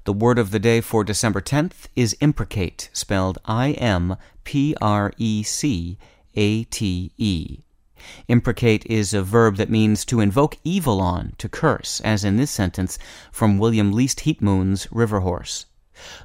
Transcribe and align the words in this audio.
The 0.05 0.13
word 0.13 0.39
of 0.39 0.53
the 0.53 0.61
day 0.61 0.81
for 0.81 1.03
December 1.03 1.41
10th 1.41 1.89
is 1.97 2.17
imprecate, 2.21 2.89
spelled 2.93 3.39
I 3.45 3.73
M 3.73 4.17
P 4.45 4.77
R 4.81 5.13
E 5.19 5.43
C 5.43 5.99
A 6.37 6.63
T 6.63 7.11
E. 7.19 7.65
Imprecate 8.29 8.85
is 8.87 9.15
a 9.15 9.23
verb 9.23 9.57
that 9.57 9.71
means 9.71 10.05
to 10.05 10.21
invoke 10.21 10.59
evil 10.65 11.01
on, 11.01 11.35
to 11.39 11.49
curse, 11.49 12.01
as 12.01 12.25
in 12.25 12.37
this 12.37 12.51
sentence 12.51 12.99
from 13.33 13.59
William 13.59 13.93
Least 13.93 14.21
Heatmoon's 14.21 14.87
River 14.91 15.21
Horse. 15.21 15.67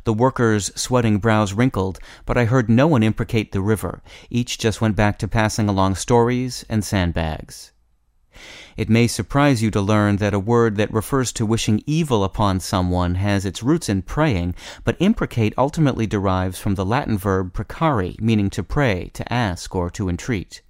The 0.03 0.13
workers' 0.13 0.71
sweating 0.75 1.19
brows 1.19 1.53
wrinkled, 1.53 1.99
but 2.25 2.37
I 2.37 2.45
heard 2.45 2.69
no 2.69 2.87
one 2.87 3.03
imprecate 3.03 3.51
the 3.51 3.61
river. 3.61 4.01
Each 4.29 4.57
just 4.57 4.81
went 4.81 4.95
back 4.95 5.19
to 5.19 5.27
passing 5.27 5.69
along 5.69 5.95
stories 5.95 6.65
and 6.67 6.83
sandbags. 6.83 7.71
It 8.77 8.89
may 8.89 9.07
surprise 9.07 9.61
you 9.61 9.69
to 9.71 9.81
learn 9.81 10.15
that 10.17 10.33
a 10.33 10.39
word 10.39 10.77
that 10.77 10.93
refers 10.93 11.33
to 11.33 11.45
wishing 11.45 11.83
evil 11.85 12.23
upon 12.23 12.61
someone 12.61 13.15
has 13.15 13.45
its 13.45 13.61
roots 13.61 13.89
in 13.89 14.01
praying, 14.01 14.55
but 14.83 14.95
imprecate 14.99 15.53
ultimately 15.57 16.07
derives 16.07 16.57
from 16.57 16.75
the 16.75 16.85
Latin 16.85 17.17
verb 17.17 17.53
precari, 17.53 18.19
meaning 18.21 18.49
to 18.51 18.63
pray, 18.63 19.11
to 19.13 19.33
ask, 19.33 19.75
or 19.75 19.89
to 19.89 20.07
entreat. 20.07 20.61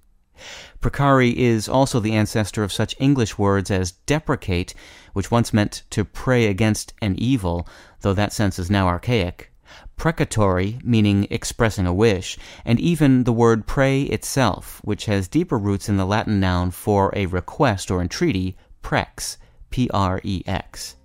Precari 0.80 1.34
is 1.34 1.68
also 1.68 2.00
the 2.00 2.14
ancestor 2.14 2.62
of 2.62 2.72
such 2.72 2.96
English 2.98 3.38
words 3.38 3.70
as 3.70 3.92
deprecate, 4.06 4.74
which 5.12 5.30
once 5.30 5.52
meant 5.52 5.82
to 5.90 6.04
pray 6.04 6.46
against 6.46 6.94
an 7.02 7.14
evil, 7.16 7.68
though 8.00 8.14
that 8.14 8.32
sense 8.32 8.58
is 8.58 8.70
now 8.70 8.88
archaic, 8.88 9.52
precatory, 9.96 10.78
meaning 10.82 11.26
expressing 11.30 11.86
a 11.86 11.94
wish, 11.94 12.38
and 12.64 12.80
even 12.80 13.24
the 13.24 13.32
word 13.32 13.66
pray 13.66 14.02
itself, 14.02 14.80
which 14.82 15.06
has 15.06 15.28
deeper 15.28 15.58
roots 15.58 15.88
in 15.88 15.96
the 15.96 16.06
Latin 16.06 16.40
noun 16.40 16.70
for 16.70 17.12
a 17.14 17.26
request 17.26 17.90
or 17.90 18.00
entreaty, 18.00 18.56
prex, 18.82 19.36
P 19.70 19.88
R 19.92 20.20
E 20.24 20.42
X. 20.46 20.96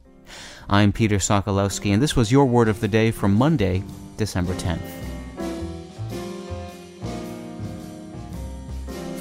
I'm 0.68 0.92
Peter 0.92 1.18
Sokolowski, 1.18 1.94
and 1.94 2.02
this 2.02 2.16
was 2.16 2.32
your 2.32 2.46
word 2.46 2.68
of 2.68 2.80
the 2.80 2.88
day 2.88 3.12
for 3.12 3.28
Monday, 3.28 3.84
December 4.18 4.54
10th. 4.56 5.05